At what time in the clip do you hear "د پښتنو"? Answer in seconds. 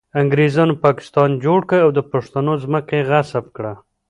1.97-2.53